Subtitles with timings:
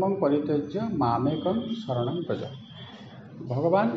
[0.00, 2.42] ଧର୍ମ ପରିତ୍ୟଜ୍ୟ ମାମେକମ୍ ଶରଣ ଗଜ
[3.52, 3.88] ଭଗବାନ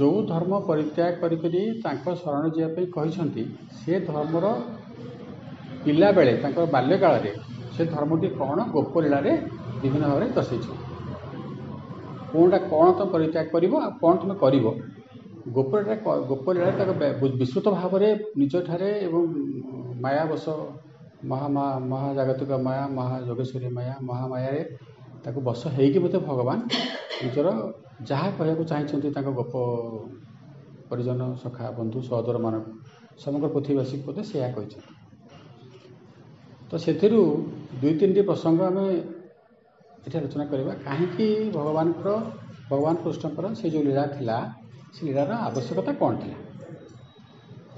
[0.00, 3.44] ଯେଉଁ ଧର୍ମ ପରିତ୍ୟାଗ କରିକରି ତାଙ୍କ ଶରଣ ଯିବା ପାଇଁ କହିଛନ୍ତି
[3.78, 4.46] ସେ ଧର୍ମର
[5.84, 7.32] ପିଲାବେଳେ ତାଙ୍କର ବାଲ୍ୟକାଳରେ
[7.76, 9.32] ସେ ଧର୍ମଟି କ'ଣ ଗୋପଲୀଳାରେ
[9.82, 10.72] ବିଭିନ୍ନ ଭାବରେ ଦର୍ଶେଇଛି
[12.32, 14.64] କେଉଁଟା କ'ଣ ତ ପରିତ୍ୟାଗ କରିବ ଆଉ କ'ଣ ତୁମେ କରିବ
[15.58, 15.94] ଗୋପଲୀଳା
[16.32, 16.92] ଗୋପଲୀଳାରେ ତାଙ୍କ
[17.42, 18.08] ବିସ୍ତୃତ ଭାବରେ
[18.42, 19.22] ନିଜଠାରେ ଏବଂ
[20.06, 20.44] ମାୟାବଶ
[21.30, 21.46] ମହା
[21.92, 24.60] ମହାଜାଗତିକ ମାୟା ମହାଯୋଗେଶ୍ୱରୀ ମାୟା ମହାମାୟାରେ
[25.24, 26.58] ତାକୁ ବଶ ହେଇକି ମଧ୍ୟ ଭଗବାନ
[27.24, 27.48] ନିଜର
[28.10, 29.52] ଯାହା କହିବାକୁ ଚାହିଁଛନ୍ତି ତାଙ୍କ ଗପ
[30.90, 32.70] ପରିଜନ ସଖା ବନ୍ଧୁ ସହଦରମାନଙ୍କୁ
[33.24, 34.90] ସମଗ୍ର ପୃଥିବୀବାସୀଙ୍କୁ ମଧ୍ୟ ସେୟା କହିଛନ୍ତି
[36.70, 37.20] ତ ସେଥିରୁ
[37.84, 38.86] ଦୁଇ ତିନିଟି ପ୍ରସଙ୍ଗ ଆମେ
[40.06, 42.08] ଏଠି ଆଲୋଚନା କରିବା କାହିଁକି ଭଗବାନଙ୍କର
[42.70, 44.36] ଭଗବାନ କୃଷ୍ଣଙ୍କର ସେ ଯେଉଁ ଲୀଳା ଥିଲା
[44.94, 46.38] ସେ ଲୀଳାର ଆବଶ୍ୟକତା କ'ଣ ଥିଲା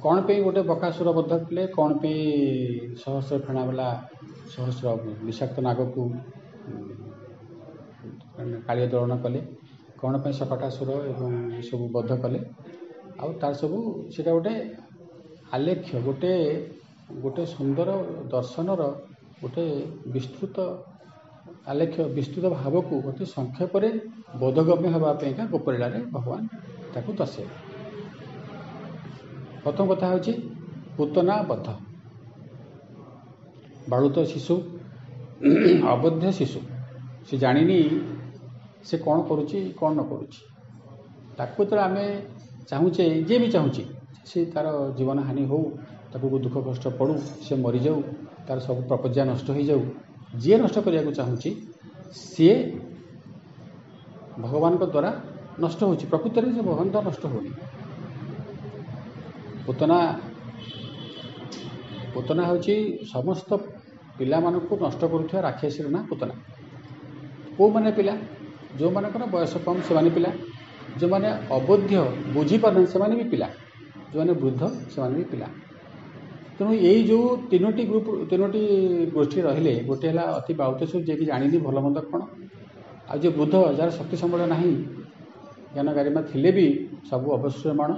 [0.05, 2.19] କ'ଣ ପାଇଁ ଗୋଟେ ବକାସୁର ବଦ୍ଧ ଥିଲେ କ'ଣ ପାଇଁ
[3.05, 3.89] ସହସ୍ର ଫେଣାବାଲା
[4.57, 4.87] ସହସ୍ର
[5.27, 6.05] ବିଷାକ୍ତ ନାଗକୁ
[8.67, 9.41] କାଳିୟ ଦଳନ କଲେ
[10.01, 11.33] କ'ଣ ପାଇଁ ସକଟାସୁର ଏବଂ
[11.69, 12.39] ସବୁ ବଧ କଲେ
[13.21, 13.77] ଆଉ ତା'ର ସବୁ
[14.17, 14.55] ସେଇଟା ଗୋଟେ
[15.59, 16.33] ଆଲେଖ୍ୟ ଗୋଟେ
[17.25, 17.91] ଗୋଟେ ସୁନ୍ଦର
[18.35, 18.83] ଦର୍ଶନର
[19.43, 19.65] ଗୋଟେ
[20.17, 20.57] ବିସ୍ତୃତ
[21.73, 23.89] ଆଲେଖ୍ୟ ବିସ୍ତୃତ ଭାବକୁ ଅତି ସଂକ୍ଷେପରେ
[24.45, 26.43] ବୋଧଗମ୍ୟ ହେବା ପାଇଁକା ଗୋପଲୀଳାରେ ଭଗବାନ
[26.97, 27.55] ତାକୁ ଦର୍ଶାଇଲେ
[29.65, 30.33] ପ୍ରଥମ କଥା ହେଉଛି
[30.99, 31.67] ପୁତନା ବଧ
[33.95, 34.55] ବାଳୁତ ଶିଶୁ
[35.95, 36.61] ଅବଧ୍ୟ ଶିଶୁ
[37.29, 37.79] ସେ ଜାଣିନି
[38.89, 40.41] ସେ କ'ଣ କରୁଛି କ'ଣ ନ କରୁଛି
[41.39, 42.05] ତାକୁ ଯେତେବେଳେ ଆମେ
[42.71, 43.83] ଚାହୁଁଛେ ଯିଏ ବି ଚାହୁଁଛି
[44.31, 44.69] ସେ ତା'ର
[45.01, 45.65] ଜୀବନହାନି ହେଉ
[46.13, 47.15] ତାକୁ ଦୁଃଖ କଷ୍ଟ ପଡ଼ୁ
[47.49, 47.99] ସେ ମରିଯାଉ
[48.47, 49.83] ତା'ର ସବୁ ପ୍ରପଜା ନଷ୍ଟ ହୋଇଯାଉ
[50.43, 51.51] ଯିଏ ନଷ୍ଟ କରିବାକୁ ଚାହୁଁଛି
[52.31, 52.57] ସିଏ
[54.45, 55.11] ଭଗବାନଙ୍କ ଦ୍ୱାରା
[55.65, 57.51] ନଷ୍ଟ ହେଉଛି ପ୍ରକୃତରେ ସେ ଭଗବାନ ଦ୍ୱାରା ନଷ୍ଟ ହେଉନି
[59.67, 59.99] ପୁତନା
[62.15, 62.75] ପୁତନା ହେଉଛି
[63.15, 63.51] ସମସ୍ତ
[64.19, 66.35] ପିଲାମାନଙ୍କୁ ନଷ୍ଟ କରୁଥିବା ରାକ୍ଷସୀର ନାଁ ପୁତନା
[67.57, 68.15] କେଉଁମାନେ ପିଲା
[68.79, 70.29] ଯେଉଁମାନଙ୍କର ବୟସ କମ୍ ସେମାନେ ପିଲା
[71.01, 71.93] ଯେଉଁମାନେ ଅବୋଧ୍ୟ
[72.37, 73.49] ବୁଝିପାରୁନାହାନ୍ତି ସେମାନେ ବି ପିଲା
[74.11, 74.63] ଯେଉଁମାନେ ବୃଦ୍ଧ
[74.95, 75.47] ସେମାନେ ବି ପିଲା
[76.59, 78.63] ତେଣୁ ଏଇ ଯେଉଁ ତିନୋଟି ଗ୍ରୁପ୍ ତିନୋଟି
[79.17, 82.23] ଗୋଷ୍ଠୀ ରହିଲେ ଗୋଟେ ହେଲା ଅତି ବାଉତେଶୁ ଯିଏକି ଜାଣିନି ଭଲ ମନ୍ଦ କ'ଣ
[83.11, 84.73] ଆଉ ଯିଏ ବୃଦ୍ଧ ଯାହାର ଶକ୍ତି ସମ୍ବଳ ନାହିଁ
[85.75, 86.67] ଜ୍ଞାନଗାରିମା ଥିଲେ ବି
[87.11, 87.91] ସବୁ ଅବଶ୍ୟମାଣ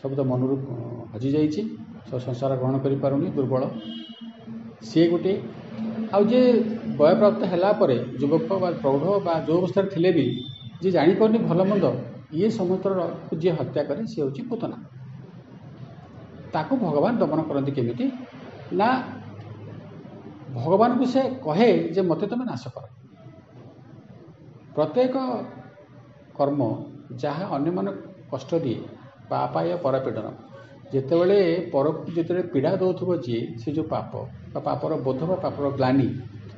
[0.00, 0.54] ସବୁ ତ ମନରୁ
[1.14, 1.62] ହଜିଯାଇଛି
[2.08, 3.62] ସବୁ ସଂସାର ଗ୍ରହଣ କରିପାରୁନି ଦୁର୍ବଳ
[4.88, 5.34] ସିଏ ଗୋଟିଏ
[6.14, 6.42] ଆଉ ଯିଏ
[6.98, 10.22] ବୟପ୍ରାପ୍ତ ହେଲା ପରେ ଯୁବକ ବା ପ୍ରୌଢ଼ ବା ଯେଉଁ ଅବସ୍ଥାରେ ଥିଲେ ବି
[10.82, 11.84] ଯିଏ ଜାଣିପାରୁନି ଭଲ ମନ୍ଦ
[12.36, 14.76] ଇଏ ସମୁଦ୍ରକୁ ଯିଏ ହତ୍ୟା କରେ ସିଏ ହେଉଛି ପୁତନା
[16.54, 18.04] ତାକୁ ଭଗବାନ ଦମନ କରନ୍ତି କେମିତି
[18.80, 18.88] ନା
[20.60, 21.68] ଭଗବାନଙ୍କୁ ସେ କହେ
[21.98, 22.84] ଯେ ମୋତେ ତୁମେ ନାଶ କର
[24.78, 25.14] ପ୍ରତ୍ୟେକ
[26.38, 26.60] କର୍ମ
[27.24, 28.80] ଯାହା ଅନ୍ୟମାନଙ୍କୁ କଷ୍ଟ ଦିଏ
[29.32, 30.26] ପାପାୟ ପରପୀଡ଼ନ
[30.94, 31.38] ଯେତେବେଳେ
[31.74, 34.10] ପରକୁ ଯେତେବେଳେ ପୀଡ଼ା ଦେଉଥିବ ଯିଏ ସେ ଯେଉଁ ପାପ
[34.54, 36.08] ବା ପାପର ବୋଧ ବା ପାପର ଗ୍ଲାନି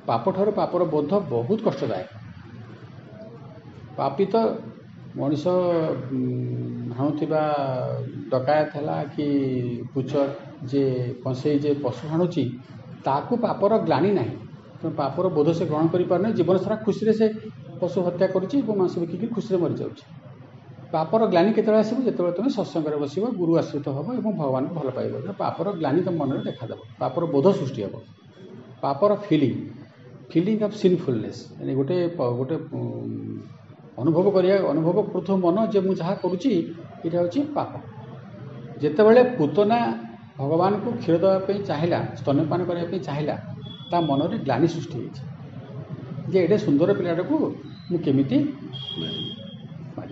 [0.08, 2.08] ପାପଠାରୁ ପାପର ବୋଧ ବହୁତ କଷ୍ଟଦାୟକ
[3.96, 4.36] ପାପି ତ
[5.20, 5.44] ମଣିଷ
[6.98, 7.40] ହାଣୁଥିବା
[8.34, 9.26] ଡକାୟତ ହେଲା କି
[9.94, 10.22] କୁଚର
[10.72, 10.82] ଯେ
[11.24, 12.42] କଂସେଇ ଯେ ପଶୁ ହାଣୁଛି
[13.08, 14.34] ତାକୁ ପାପର ଗ୍ଲାନି ନାହିଁ
[14.80, 17.26] ତେଣୁ ପାପର ବୋଧ ସେ ଗ୍ରହଣ କରିପାରୁନି ଜୀବନ ସାରା ଖୁସିରେ ସେ
[17.82, 20.04] ପଶୁ ହତ୍ୟା କରୁଛି ଏବଂ ମାଂସ ବିକିକି ଖୁସିରେ ମରିଯାଉଛି
[20.94, 25.14] ପାପର ଗ୍ଲାନି କେତେବେଳେ ଆସିବ ଯେତେବେଳେ ତୁମେ ସତ୍ସଙ୍ଗରେ ବସିବ ଗୁରୁ ଆଶ୍ରିତ ହେବ ଏବଂ ଭଗବାନଙ୍କୁ ଭଲ ପାଇବ
[25.42, 27.94] ପାପର ଗ୍ଲାନି ତୁମ ମନରେ ଦେଖାଦେବ ପାପର ବୋଧ ସୃଷ୍ଟି ହେବ
[28.86, 29.77] ପାପର ଫିଲିଙ୍ଗ
[30.32, 32.54] फिलिंग अफ सिनफुलनेस मैंने गोटे गोटे
[34.02, 36.50] अनुभव करिया अनुभव कर मन जो मुझे जहाँ करुच्ची
[37.06, 37.82] यहाँ हूँ पाप
[38.80, 39.78] जितेबले पुतना
[40.38, 43.34] भगवान को क्षीर देवाई चाहिला स्तनपान करने चाहिला
[43.92, 45.00] ता मन ग्लानी सृष्टि
[46.32, 47.38] जे एडे सुंदर पाटे को
[47.92, 48.38] मुझे
[49.98, 50.10] मार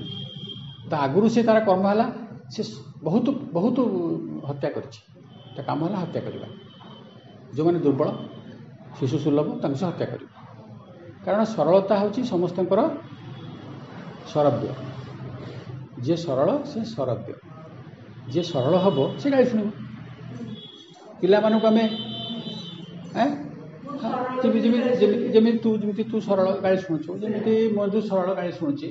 [1.04, 2.08] आगुरी से तार कर्म है
[2.56, 2.62] से
[3.04, 3.78] बहुत बहुत
[4.48, 6.48] हत्या करत्या करवा
[7.56, 8.10] जो मैंने दुर्बल
[8.98, 10.28] ଶିଶୁ ସୁଲଭ ତାଙ୍କୁ ସେ ହତ୍ୟା କରିବ
[11.24, 12.84] କାରଣ ସରଳତା ହେଉଛି ସମସ୍ତଙ୍କର
[14.32, 14.68] ସରବ୍ୟ
[16.06, 17.32] ଯିଏ ସରଳ ସେ ସରବ୍ୟ
[18.34, 19.68] ଯିଏ ସରଳ ହେବ ସେ ଗାଳି ଶୁଣିବ
[21.24, 21.84] ପିଲାମାନଙ୍କୁ ଆମେ
[24.42, 28.88] ଯେମିତି ତୁ ଯେମିତି ତୁ ସରଳ ଗାଳି ଶୁଣୁଛୁ ଯେମିତି ମଞ୍ଜୁ ସରଳ ଗାଳି ଶୁଣୁଛି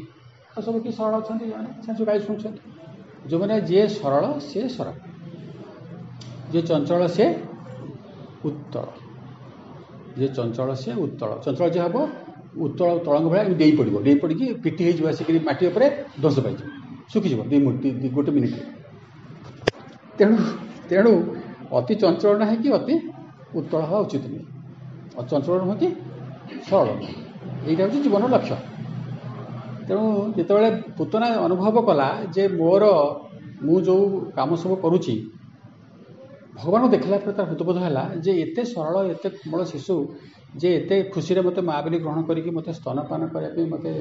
[0.56, 2.64] ଆଉ ସବୁ କିଏ ସରଳ ଅଛନ୍ତି ଯେଉଁମାନେ ସେମାନେ ସବୁ ଗାଳି ଶୁଣୁଛନ୍ତି
[3.30, 4.96] ଯେଉଁମାନେ ଯିଏ ସରଳ ସିଏ ସରଳ
[6.52, 7.28] ଯିଏ ଚଞ୍ଚଳ ସିଏ
[8.48, 8.88] ଉତ୍ତଳ
[10.18, 11.98] ଯେ ଚଞ୍ଚଳ ସିଏ ଉତ୍ତଳ ଚଞ୍ଚଳ ଯିଏ ହେବ
[12.66, 15.86] ଉତ୍ତଳ ତଳଙ୍ଗ ଭଳିଆ ଡେଇଁ ପଡ଼ିବ ଡେଇଁ ପଡ଼ିକି ପିଟି ହେଇଯିବ ଆସିକିରି ମାଟି ଉପରେ
[16.26, 16.68] ଦୋଷ ପାଇଯିବ
[17.16, 18.58] ଶୁଖିଯିବ ଦୁଇ ମିନିଟ୍ ଗୋଟେ ମିନିଟ୍
[20.20, 20.36] ତେଣୁ
[20.92, 21.12] ତେଣୁ
[21.80, 22.96] ଅତି ଚଞ୍ଚଳ ନାହିଁ କି ଅତି
[23.60, 24.46] ଉତ୍ତଳ ହେବା ଉଚିତ ନୁହେଁ
[25.34, 25.88] ଚଞ୍ଚଳ ନୁହଁକି
[26.70, 26.88] ସରଳ
[27.68, 28.58] ଏଇଟା ହେଉଛି ଜୀବନର ଲକ୍ଷ୍ୟ
[29.90, 30.04] ତେଣୁ
[30.40, 30.70] ଯେତେବେଳେ
[31.02, 32.08] ପୁତନା ଅନୁଭବ କଲା
[32.38, 32.84] ଯେ ମୋର
[33.68, 34.06] ମୁଁ ଯେଉଁ
[34.40, 35.14] କାମ ସବୁ କରୁଛି
[36.60, 39.96] ଭଗବାନଙ୍କୁ ଦେଖିଲା ପରେ ତାର ହୃଦବୋଧ ହେଲା ଯେ ଏତେ ସରଳ ଏତେ କୋମଳ ଶିଶୁ
[40.64, 43.92] ଯେ ଏତେ ଖୁସିରେ ମୋତେ ମା' ବୋଲି ଗ୍ରହଣ କରିକି ମୋତେ ସ୍ତନପାନ କରିବା ପାଇଁ ମୋତେ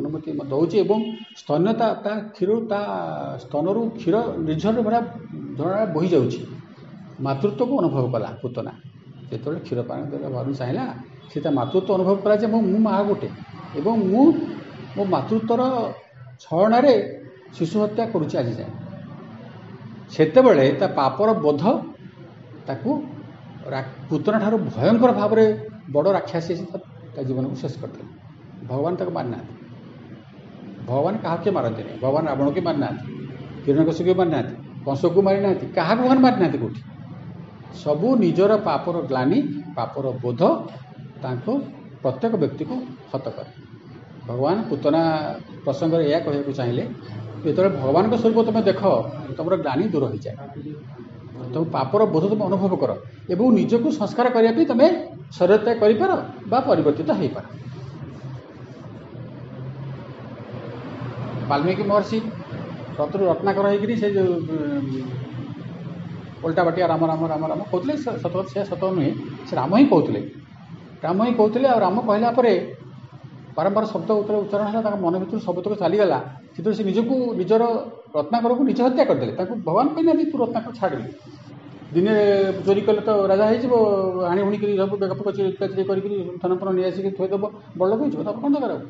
[0.00, 0.98] ଅନୁମତି ଦେଉଛି ଏବଂ
[1.42, 2.80] ସ୍ତନ୍ୟ ତା ତା କ୍ଷୀର ତା
[3.44, 4.16] ସ୍ତନରୁ କ୍ଷୀର
[4.48, 5.00] ନିର୍ଝର ଭଳିଆ
[5.58, 6.40] ଝରଣା ବୋହିଯାଉଛି
[7.26, 8.72] ମାତୃତ୍ୱକୁ ଅନୁଭବ କଲା ପୁତନା
[9.32, 10.84] ଯେତେବେଳେ କ୍ଷୀର ପାନ କରିବା ଭାରୁ ଚାହିଁଲା
[11.30, 13.28] ସେ ତା ମାତୃତ୍ୱ ଅନୁଭବ କଲା ଯେ ମୁଁ ମା' ଗୋଟେ
[13.80, 14.22] ଏବଂ ମୁଁ
[14.96, 15.62] ମୋ ମାତୃତ୍ୱର
[16.46, 16.94] ଛଳନାରେ
[17.60, 18.72] ଶିଶୁ ହତ୍ୟା କରୁଛି ଆଜି ଯାଏଁ
[20.14, 21.62] ସେତେବେଳେ ତା ପାପର ବୋଧ
[22.70, 22.90] ତାକୁ
[24.08, 25.44] ପୁତନା ଠାରୁ ଭୟଙ୍କର ଭାବରେ
[25.94, 26.64] ବଡ଼ ରାକ୍ଷାସୀ ଆସି
[27.14, 28.04] ତା ଜୀବନକୁ ଶେଷ କରିଦେଲେ
[28.72, 29.52] ଭଗବାନ ତାକୁ ମାରିନାହାନ୍ତି
[30.90, 33.06] ଭଗବାନ କାହାକୁ କିଏ ମାରନ୍ତି ନାହିଁ ଭଗବାନ ରାବଣକୁ କିଏ ମାରିନାହାନ୍ତି
[33.64, 34.54] କିରଣକଶକୁ କିଏ ମାରିନାହାନ୍ତି
[34.88, 36.80] କଂସକୁ ମାରିନାହାନ୍ତି କାହାକୁ ଭଗବାନ ମାରିନାହାନ୍ତି କେଉଁଠି
[37.84, 39.38] ସବୁ ନିଜର ପାପର ଗ୍ଲାନି
[39.76, 40.40] ପାପର ବୋଧ
[41.24, 41.52] ତାଙ୍କୁ
[42.04, 42.74] ପ୍ରତ୍ୟେକ ବ୍ୟକ୍ତିକୁ
[43.12, 43.50] ହତ କରେ
[44.28, 45.02] ଭଗବାନ ପୁତନା
[45.66, 46.84] ପ୍ରସଙ୍ଗରେ ଏହା କହିବାକୁ ଚାହିଁଲେ
[47.44, 48.80] ଯେତେବେଳେ ଭଗବାନଙ୍କ ସ୍ୱରୂପ ତୁମେ ଦେଖ
[49.38, 50.36] ତୁମର ଗ୍ଲାନି ଦୂର ହୋଇଯାଏ
[51.54, 52.92] ତୁମ ପାପର ବୋଧ ତୁମେ ଅନୁଭବ କର
[53.34, 54.86] ଏବଂ ନିଜକୁ ସଂସ୍କାର କରିବା ପାଇଁ ତୁମେ
[55.38, 56.10] ଶରୀର ତ୍ୟାଗ କରିପାର
[56.52, 57.44] ବା ପରିବର୍ତ୍ତିତ ହେଇପାର
[61.50, 62.18] ବାଲ୍ମୀକି ମହର୍ଷି
[63.00, 64.34] ରତରୁ ରତ୍ନାକର ହେଇକିରି ସେ ଯେଉଁ
[66.44, 69.10] ଓଲଟା ବାଟିଆ ରାମ ରାମ ରାମ ରାମ କହୁଥିଲେ ସତ ସେ ସତ ନୁହେଁ
[69.48, 70.20] ସେ ରାମ ହିଁ କହୁଥିଲେ
[71.06, 72.52] ରାମ ହିଁ କହୁଥିଲେ ଆଉ ରାମ କହିଲା ପରେ
[73.56, 76.18] ବାରମ୍ବାର ଶବ୍ଦ ଯେତେବେଳେ ଉଚ୍ଚାରଣ ହେଲା ତାଙ୍କ ମନ ଭିତରୁ ସବୁତକ ଚାଲିଗଲା
[76.56, 77.62] ସେଥିରୁ ସେ ନିଜକୁ ନିଜର
[78.16, 81.04] ରତ୍ନାକରକୁ ନିଜ ହତ୍ୟା କରିଦେଲେ ତାଙ୍କୁ ଭଗବାନ କହିନାହାନ୍ତି ତୁ ରତ୍ନାକର ଛାଡ଼ିବି
[81.96, 82.12] ଦିନେ
[82.66, 83.74] ଚୋରି କଲେ ତ ରାଜା ହେଇଯିବ
[84.30, 85.50] ହାଣି ହୁଣିକିରି ସବୁ ବେଗପକ ଚୋରି
[85.88, 87.44] କରିକିରି ଥନପନ ନେଇ ଆସିକି ଥୋଇଦେବ
[87.80, 88.80] ବଡ଼ ହେଇଯିବ ତାପରେ କ'ଣ ଦରକାର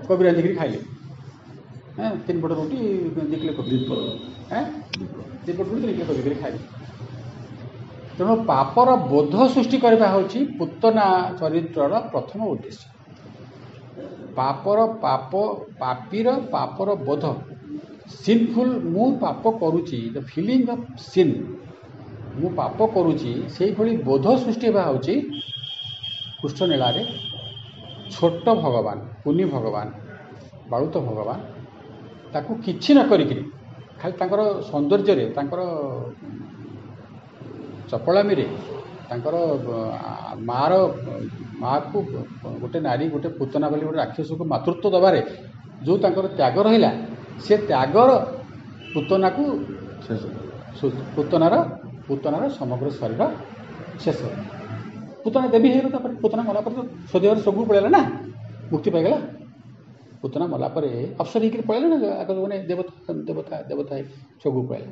[0.09, 0.79] କବି ରାନ୍ଧିକିରି ଖାଇଲେ
[1.99, 2.79] হ্যাঁ তিন পট রুটি
[3.33, 3.77] দেখলে করবে
[4.51, 4.67] হ্যাঁ
[5.45, 6.59] ଦୁଇ ପଟ ଗୁଡ଼ିକ ନିଜେ କରିକିରି ଖାଇବେ
[8.17, 11.07] ତେଣୁ ପାପର ବୋଧ ସୃଷ୍ଟି କରିବା ହେଉଛି ପୁତନା
[11.41, 12.83] ଚରିତ୍ରର ପ୍ରଥମ ଉଦ୍ଦେଶ୍ୟ
[14.39, 15.33] ପାପର ପାପ
[15.83, 17.25] ପାପିର ପାପର ବୋଧ
[18.23, 21.35] ସିନ୍ଫୁଲ୍ ମୁଁ ପାପ କରୁଛି ଦ ଫିଲିଂ ଅଫ୍ ସିନ୍
[22.41, 25.15] ମୁଁ ପାପ କରୁଛି ସେଇଭଳି ବୋଧ ସୃଷ୍ଟି ହେବା ହେଉଛି
[26.41, 27.03] କୃଷ୍ଣନୀଳାରେ
[28.15, 29.87] ଛୋଟ ଭଗବାନ କୁନି ଭଗବାନ
[30.73, 31.39] ବାଳୁତ ଭଗବାନ
[32.37, 33.43] ତାକୁ କିଛି ନ କରିକିରି
[34.01, 34.41] ଖାଲି ତାଙ୍କର
[34.71, 35.61] ସୌନ୍ଦର୍ଯ୍ୟରେ ତାଙ୍କର
[37.91, 38.47] ଚପଳାମିରେ
[39.09, 39.35] ତାଙ୍କର
[40.51, 40.73] ମାଆର
[41.63, 41.97] ମାଆକୁ
[42.63, 45.21] ଗୋଟେ ନାରୀ ଗୋଟେ ପୁତନା ବୋଲି ଗୋଟେ ରାକ୍ଷସକୁ ମାତୃତ୍ୱ ଦେବାରେ
[45.87, 46.91] ଯେଉଁ ତାଙ୍କର ତ୍ୟାଗ ରହିଲା
[47.47, 48.11] ସେ ତ୍ୟାଗର
[48.95, 49.43] ପୁତନାକୁ
[51.17, 51.55] ପୁତନାର
[52.07, 53.23] ପୁତନାର ସମଗ୍ର ଶରୀର
[54.03, 54.19] ଶେଷ
[55.23, 56.81] ପୁତନା ଦେବୀ ହେଇଗଲା ତାପରେ ପୁତନା ଗଲା ପରେ ତ
[57.11, 58.03] ସ୍ୱଦେହରେ ସବୁ ପଳେଇଲା ନା
[58.73, 59.19] ମୁକ୍ତି ପାଇଗଲା
[60.27, 60.91] පුතනම ලපරේ
[61.23, 64.01] ಅಪ್ಸರಿಗಿರಿ ಪಳೆಲನಗ ಯಾಕಂದ್ರೆ ದೇವತಾ ದೇವತಾ ದೇವತಾಯ
[64.43, 64.89] ಚಗು ಪಳೆಲ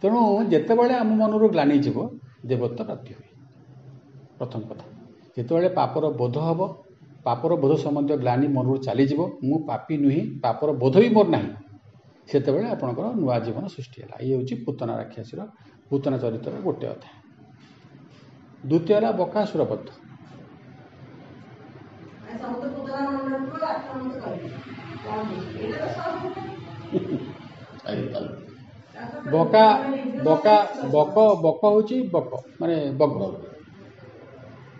[0.00, 0.20] ତେଣୁ
[0.52, 1.96] ଯେତେବେଳେ ଆମ ମନରୁ ଗ୍ଲାନି ଯିବ
[2.48, 3.28] ଦେବତ୍ୱ ପ୍ରାପ୍ତି ହୁଏ
[4.38, 4.84] ପ୍ରଥମ କଥା
[5.36, 6.60] ଯେତେବେଳେ ପାପର ବୋଧ ହେବ
[7.28, 11.50] ପାପର ବୋଧ ସମ୍ବନ୍ଧୀୟ ଗ୍ଲାନି ମନରୁ ଚାଲିଯିବ ମୁଁ ପାପି ନୁହେଁ ପାପର ବୋଧ ବି ମୋର ନାହିଁ
[12.30, 15.40] ସେତେବେଳେ ଆପଣଙ୍କର ନୂଆ ଜୀବନ ସୃଷ୍ଟି ହେଲା ଇଏ ହେଉଛି ପୁତନା ରାକ୍ଷାସୀର
[15.90, 17.12] ପୁତନା ଚରିତ୍ରର ଗୋଟିଏ ଅଧ୍ୟାୟ
[18.68, 19.86] ଦ୍ୱିତୀୟ ହେଲା ବକାସୁର ବଧ
[29.34, 29.64] ବକା
[30.28, 30.56] ବକା
[30.94, 32.30] ବକ ବକ ହେଉଛି ବକ
[32.60, 33.14] ମାନେ ବଗ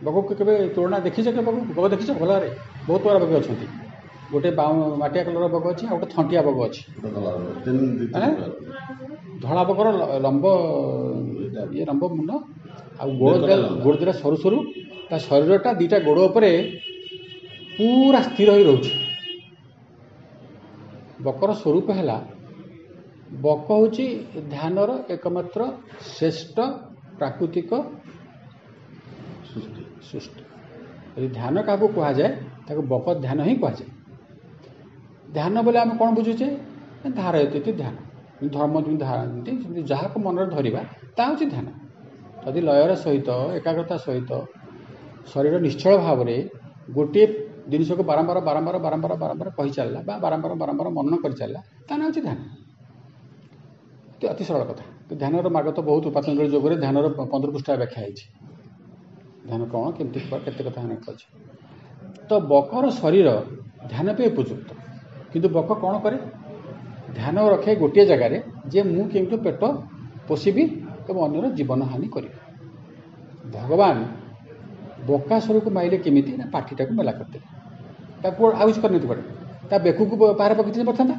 [0.07, 2.49] ବଗକୁ କେବେ ତୋରଣା ଦେଖିଛ କେବେ ବଗ ବଗ ଦେଖିଛ ଭଲରେ
[2.89, 3.67] ବହୁତ ପ୍ରକାର ବଗ ଅଛନ୍ତି
[4.33, 4.51] ଗୋଟେ
[5.03, 6.83] ମାଟିଆ କଲର୍ ବଗ ଅଛି ଆଉ ଗୋଟେ ଥଣ୍ଟିଆ ବଗ ଅଛି
[8.13, 8.29] ମାନେ
[9.45, 9.89] ଧଳା ବଗର
[10.27, 10.45] ଲମ୍ବ
[11.77, 12.31] ଇଏ ଲମ୍ବ ମୁଣ୍ଡ
[13.01, 13.35] ଆଉ ଗୋଡ଼
[13.85, 14.57] ଗୋଡ଼ ଦୁଇଟା ସରୁ ସରୁ
[15.11, 16.51] ତା ଶରୀରଟା ଦୁଇଟା ଗୋଡ଼ ଉପରେ
[17.79, 18.91] ପୁରା ସ୍ଥିର ହୋଇ ରହୁଛି
[21.25, 22.19] ବକର ସ୍ୱରୂପ ହେଲା
[23.45, 24.07] ବକ ହେଉଛି
[24.53, 25.63] ଧ୍ୟାନର ଏକମାତ୍ର
[26.17, 26.57] ଶ୍ରେଷ୍ଠ
[27.21, 27.71] ପ୍ରାକୃତିକ
[29.53, 30.45] ସୃଷ୍ଟି
[31.17, 32.31] ଯଦି ଧ୍ୟାନ କାହାକୁ କୁହାଯାଏ
[32.71, 33.89] ତାକୁ ବକ ଧ୍ୟାନ ହିଁ କୁହାଯାଏ
[35.39, 36.49] ଧ୍ୟାନ ବୋଲି ଆମେ କ'ଣ ବୁଝୁଛେ
[37.21, 37.97] ଧାରୟତୀତି ଧ୍ୟାନ
[38.59, 40.81] ଧର୍ମ ଯେମିତି ଯେମିତି ଯାହାକୁ ମନରେ ଧରିବା
[41.17, 41.67] ତାହା ହେଉଛି ଧ୍ୟାନ
[42.47, 43.31] ଯଦି ଲୟର ସହିତ
[43.61, 44.31] ଏକାଗ୍ରତା ସହିତ
[45.35, 46.37] ଶରୀର ନିଶ୍ଚଳ ଭାବରେ
[46.99, 47.25] ଗୋଟିଏ
[47.73, 52.41] ଜିନିଷକୁ ବାରମ୍ବାର ବାରମ୍ବାର ବାରମ୍ବାର ବାରମ୍ବାର କହିଚାଲିଲା ବା ବାରମ୍ବାର ବାରମ୍ବାର ମନନ କରିଚାଲିଲା ତା ନାଁ ହେଉଛି ଧ୍ୟାନ
[54.33, 54.85] ଅତି ସରଳ କଥା
[55.21, 58.25] ଧ୍ୟାନର ମାର୍ଗ ତ ବହୁତ ପାତଞ୍ଜଳି ଯୋଗରେ ଧ୍ୟାନର ପନ୍ଦର ପୃଷ୍ଠା ବ୍ୟାଖ୍ୟା ହେଇଛି
[59.49, 61.27] ଧ୍ୟାନ କ'ଣ କେମିତି କେତେ କଥା ଧ୍ୟାନ ଅଛି
[62.29, 63.29] ତ ବକର ଶରୀର
[63.93, 64.69] ଧ୍ୟାନ ପାଇଁ ଉପଯୁକ୍ତ
[65.33, 66.17] କିନ୍ତୁ ବକ କ'ଣ କରେ
[67.19, 68.37] ଧ୍ୟାନ ରଖେ ଗୋଟିଏ ଜାଗାରେ
[68.73, 69.63] ଯେ ମୁଁ କେମିତି ପେଟ
[70.29, 70.65] ପୋଷିବି
[71.11, 72.39] ଏବଂ ଅନ୍ୟର ଜୀବନହାନି କରିବି
[73.59, 73.97] ଭଗବାନ
[75.09, 77.49] ବକାସୁରକୁ ମାଇଲେ କେମିତି ନା ପାଠିଟାକୁ ମେଲା କରିଦେଲେ
[78.25, 79.23] ତାକୁ ଆଉ କିଛି କରିନି କୁଆଡ଼େ
[79.71, 81.17] ତା ବେକକୁ ପାହାରେ ପକାଇଥିଲେ ପଡ଼ିଥାନ୍ତା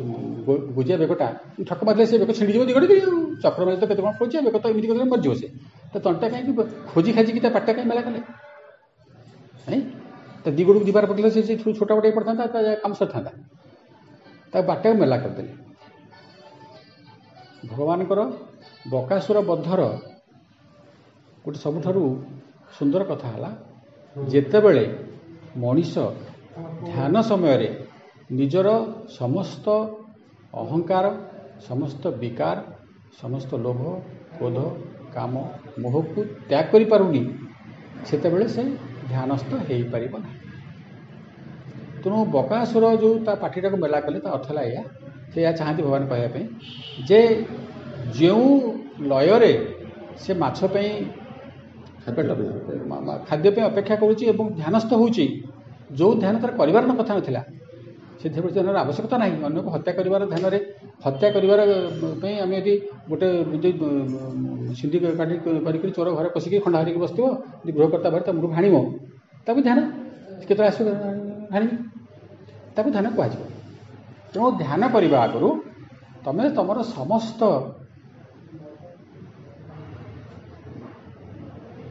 [0.78, 1.26] ଗୋଜିଆ ବେକଟା
[1.70, 4.64] ଠକ ମାରିଲେ ସେ ବେକ ଛିଡ଼ିଯିବ ଦିଗଡ଼ିକି ଆଉ ଚକ୍ର ମାରିଲେ ତ କେତେ କ'ଣ ପଡ଼ୁଛି ବେକ ତ
[4.72, 5.46] ଏମିତି କରିଦେଲେ ମରିଯିବ ସେ
[5.92, 6.52] ତା ତଣ୍ଟା କାହିଁକି
[6.94, 8.20] ଖୋଜି ଖାଜିକି ତା ପାଟଟା କାହିଁ ମେଳା କଲେ
[9.70, 9.82] ନାହିଁ
[10.44, 13.30] ତା ଦିଗଡ଼କୁ ଦିବାର ପଡ଼ିଲେ ସେ ଛୋଟ ବଡ଼ ପଡ଼ିଥାନ୍ତା ତା କାମ ସରିଥାନ୍ତା
[14.52, 15.52] ତା ବାଟକୁ ମେଲା କରିଦେଲେ
[17.72, 18.20] ଭଗବାନଙ୍କର
[18.92, 19.82] ବକାସୁର ବଧର
[21.44, 22.02] ଗୋଟେ ସବୁଠାରୁ
[22.78, 23.50] ସୁନ୍ଦର କଥା ହେଲା
[24.32, 24.84] ଯେତେବେଳେ
[25.60, 25.98] ମଣିଷ
[26.58, 27.68] ଧ୍ୟାନ ସମୟରେ
[28.38, 28.68] ନିଜର
[29.18, 29.68] ସମସ୍ତ
[30.62, 31.06] ଅହଙ୍କାର
[31.68, 32.58] ସମସ୍ତ ବିକାର
[33.20, 33.80] ସମସ୍ତ ଲୋଭ
[34.38, 34.58] କ୍ରୋଧ
[35.16, 35.32] କାମ
[35.86, 36.18] ମୋହକୁ
[36.48, 37.22] ତ୍ୟାଗ କରିପାରୁନି
[38.10, 38.62] ସେତେବେଳେ ସେ
[39.12, 40.40] ଧ୍ୟାନସ୍ଥ ହୋଇପାରିବ ନାହିଁ
[42.04, 44.82] ତେଣୁ ବକାସୁର ଯେଉଁ ତା ପାଟିଟାକୁ ମେଲା କଲେ ତା ଅର୍ଥ ହେଲା ଏହା
[45.34, 46.44] ସେ ଏହା ଚାହାନ୍ତି ଭଗବାନ କହିବା ପାଇଁ
[47.08, 47.20] ଯେ
[48.18, 48.48] ଯେଉଁ
[49.14, 49.52] ଲୟରେ
[50.24, 50.90] ସେ ମାଛ ପାଇଁ
[52.06, 55.24] ଖାଦ୍ୟ ପାଇଁ ଅପେକ୍ଷା କରୁଛି ଏବଂ ଧ୍ୟାନସ୍ଥ ହେଉଛି
[56.00, 57.42] ଯେଉଁ ଧ୍ୟାନ ତାର କରିବାର କଥା ନଥିଲା
[58.22, 60.58] ସେଥିପ୍ରତି ଧ୍ୟାନର ଆବଶ୍ୟକତା ନାହିଁ ଅନ୍ୟକୁ ହତ୍ୟା କରିବାର ଧ୍ୟାନରେ
[61.04, 61.60] ହତ୍ୟା କରିବାର
[62.24, 62.74] ପାଇଁ ଆମେ ଯଦି
[63.12, 63.70] ଗୋଟେ ଯଦି
[64.80, 65.34] ସିନ୍ଧି କାଟି
[65.68, 67.26] କରିକି ଚୋର ଘରେ ପଶିକି ଖଣ୍ଡା ହାରିକି ବସିଥିବ
[67.64, 68.74] ଯଦି ଗୃହକର୍ତ୍ତା ଭାରି ତା ମୁଁ ହାଣିବ
[69.48, 69.78] ତାକୁ ଧ୍ୟାନ
[70.48, 70.88] କେତେବେଳେ ଆସିବ
[71.52, 71.74] ଭାଣିବି
[72.76, 73.42] ତାକୁ ଧ୍ୟାନ କୁହାଯିବ
[74.34, 75.48] ତେଣୁ ଧ୍ୟାନ କରିବା ଆଗରୁ
[76.26, 77.40] ତୁମେ ତୁମର ସମସ୍ତ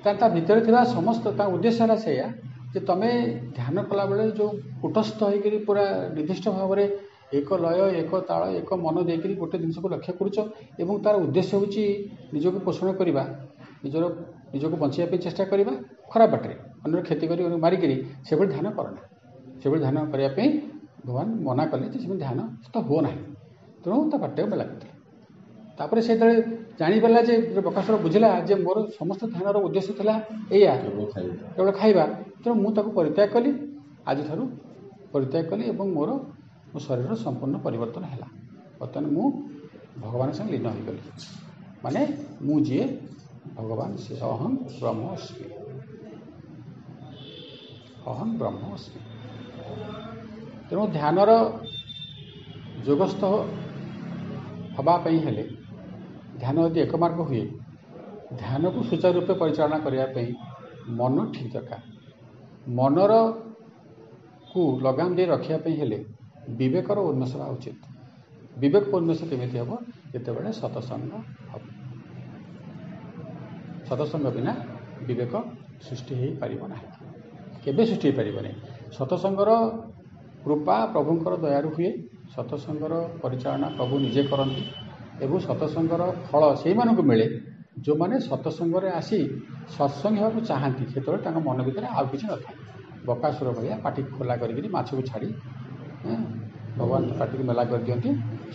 [0.05, 2.27] ତା ତା ଭିତରେ ଥିବା ସମସ୍ତ ତା ଉଦ୍ଦେଶ୍ୟ ହେଲା ସେଇଆ
[2.75, 3.09] ଯେ ତୁମେ
[3.57, 4.49] ଧ୍ୟାନ କଲାବେଳେ ଯେଉଁ
[4.83, 6.85] କୁଟସ୍ଥ ହୋଇକରି ପୁରା ନିର୍ଦ୍ଦିଷ୍ଟ ଭାବରେ
[7.39, 10.37] ଏକ ଲୟ ଏକ ତାଳ ଏକ ମନ ଦେଇକରି ଗୋଟେ ଜିନିଷକୁ ଲକ୍ଷ୍ୟ କରୁଛ
[10.83, 11.83] ଏବଂ ତା'ର ଉଦ୍ଦେଶ୍ୟ ହେଉଛି
[12.35, 13.23] ନିଜକୁ ପୋଷଣ କରିବା
[13.83, 14.03] ନିଜର
[14.53, 15.73] ନିଜକୁ ବଞ୍ଚାଇବା ପାଇଁ ଚେଷ୍ଟା କରିବା
[16.11, 16.55] ଖରାପ ବାଟରେ
[16.85, 17.95] ଅନ୍ୟର କ୍ଷତି କରି ମାରିକିରି
[18.29, 18.99] ସେଭଳି ଧ୍ୟାନ କରନା
[19.65, 20.49] ಶಿಬಿರ ಧ್ಯಾನ କରିବା ପାଇଁ
[21.07, 23.19] ଭଗବାନ ମନା କଲେ ଯେ ସେମିତି ଧ୍ୟାନସ୍ଥ ହୁଅ ନାହିଁ
[23.85, 24.93] ତେଣୁ ତା ପାଠ୍ୟକୁ ଲାଗିଥିଲେ
[25.79, 26.35] ତାପରେ ସେ ଯେତେବେଳେ
[26.81, 30.15] ଜାଣିପାରିଲା ଯେ ପ୍ରକାଶର ବୁଝିଲା ଯେ ମୋର ସମସ୍ତ ଧ୍ୟାନର ଉଦ୍ଦେଶ୍ୟ ଥିଲା
[30.59, 30.73] ଏଇଆ
[31.55, 32.03] କେବଳ ଖାଇବା
[32.43, 33.51] ତେଣୁ ମୁଁ ତାକୁ ପରିତ୍ୟାଗ କଲି
[34.13, 34.43] ଆଜିଠାରୁ
[35.15, 36.09] ପରିତ୍ୟାଗ କଲି ଏବଂ ମୋର
[36.73, 38.27] ମୋ ଶରୀରର ସମ୍ପୂର୍ଣ୍ଣ ପରିବର୍ତ୍ତନ ହେଲା
[38.81, 39.25] ବର୍ତ୍ତମାନ ମୁଁ
[40.05, 41.03] ଭଗବାନ ସାଙ୍ଗେ ଲୀନ ହୋଇଗଲି
[41.85, 42.01] ମାନେ
[42.47, 42.85] ମୁଁ ଯିଏ
[43.59, 45.45] ଭଗବାନ ସେ ଅହଂ ବ୍ରହ୍ମ ଅସ୍ମି
[48.13, 49.01] ଅହଂ ବ୍ରହ୍ମ ଅସ୍ମି
[50.69, 51.31] ତେଣୁ ଧ୍ୟାନର
[52.87, 53.23] ଯୋଗସ୍ଥ
[54.77, 55.43] ହେବା ପାଇଁ ହେଲେ
[56.43, 57.43] ଧ୍ୟାନ ଯଦି ଏକ ମାର୍ଗ ହୁଏ
[58.41, 60.29] ଧ୍ୟାନକୁ ସୁଚାରୁ ରୂପେ ପରିଚାଳନା କରିବା ପାଇଁ
[61.01, 61.81] ମନ ଠିକ୍ ଦରକାର
[62.79, 63.13] ମନର
[64.51, 65.99] କୁ ଲଗାମ ଦେଇ ରଖିବା ପାଇଁ ହେଲେ
[66.61, 67.75] ବିବେକର ଉନ୍ମେଷ ହେବା ଉଚିତ
[68.63, 69.71] ବିବେକ ଉନ୍ମେଷ କେମିତି ହେବ
[70.15, 71.11] ଯେତେବେଳେ ସତସଙ୍ଗ
[71.51, 71.63] ହେବ
[73.89, 74.53] ସତସଙ୍ଗ ବିନା
[75.07, 75.33] ବିବେକ
[75.87, 76.89] ସୃଷ୍ଟି ହୋଇପାରିବ ନାହିଁ
[77.63, 79.51] କେବେ ସୃଷ୍ଟି ହୋଇପାରିବ ନାହିଁ ସତସଙ୍ଗର
[80.45, 81.89] କୃପା ପ୍ରଭୁଙ୍କର ଦୟାରୁ ହୁଏ
[82.35, 84.63] ସତସଙ୍ଗର ପରିଚାଳନା ପ୍ରଭୁ ନିଜେ କରନ୍ତି
[85.25, 87.27] ଏବଂ ସତସଙ୍ଗର ଫଳ ସେଇମାନଙ୍କୁ ମିଳେ
[87.87, 89.19] ଯେଉଁମାନେ ସତସଙ୍ଗରେ ଆସି
[89.77, 92.55] ସତ୍ସଙ୍ଗ ହେବାକୁ ଚାହାନ୍ତି ସେତେବେଳେ ତାଙ୍କ ମନ ଭିତରେ ଆଉ କିଛି ନଥାଏ
[93.11, 95.29] ବକାସୁର ଭଳିଆ ପାଟି ଖୋଲା କରିକିରି ମାଛକୁ ଛାଡ଼ି
[96.79, 98.09] ଭଗବାନ ପାଟିକୁ ମେଲା କରିଦିଅନ୍ତି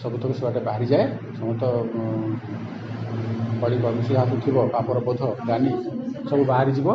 [0.05, 1.05] ସବୁତକ ସେ ବାଟେ ବାହାରିଯାଏ
[1.41, 1.63] ସମସ୍ତ
[3.63, 5.21] ବଳି ବଂଶୀ ଯାହା ଥିବ ପାପର ବୋଧ
[5.51, 5.71] ଦାନି
[6.31, 6.89] ସବୁ ବାହାରିଯିବ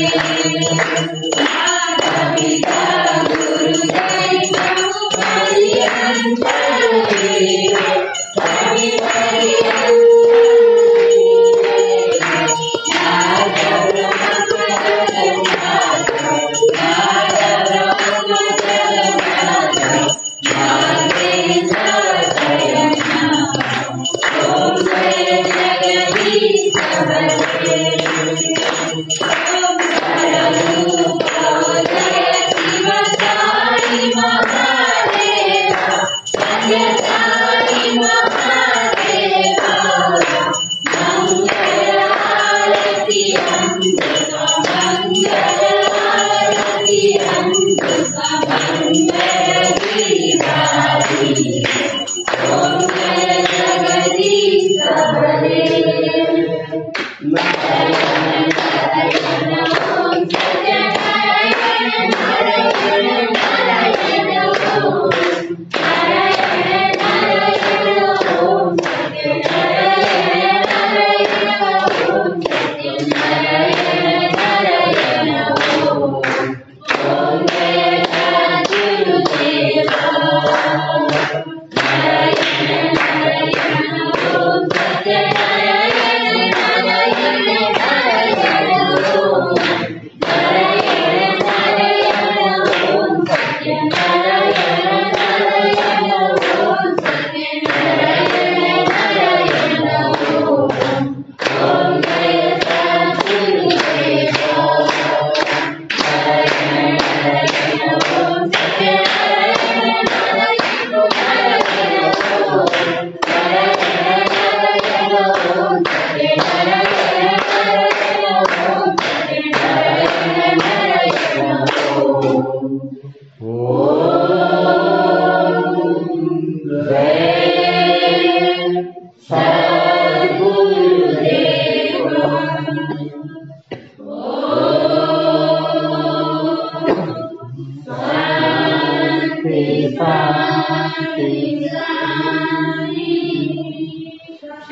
[0.03, 1.30] Thank you.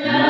[0.02, 0.29] Yeah.